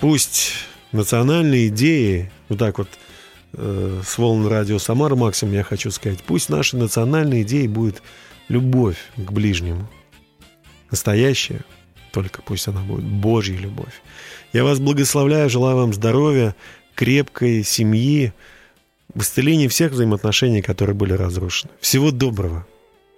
[0.00, 0.52] Пусть
[0.92, 2.88] национальные идеи, вот так вот
[3.52, 8.02] э, с волн радио Самара Максим я хочу сказать, пусть наши национальные идеи будет
[8.48, 9.88] любовь к ближнему.
[10.90, 11.60] Настоящая,
[12.12, 14.02] только пусть она будет Божья любовь.
[14.52, 16.54] Я вас благословляю, желаю вам здоровья,
[16.94, 18.32] крепкой семьи,
[19.14, 19.22] в
[19.68, 21.70] всех взаимоотношений, которые были разрушены.
[21.80, 22.66] Всего доброго.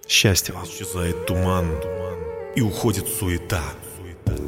[0.07, 0.65] Счастья вам.
[0.65, 1.69] Исчезает туман,
[2.55, 3.63] и уходит суета.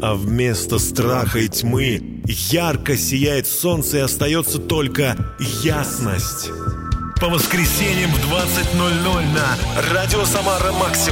[0.02, 5.16] А вместо страха и тьмы ярко сияет солнце, и остается только
[5.64, 6.50] ясность.
[7.20, 11.12] По воскресеньям в 20.00 на Радио Самара Максимум.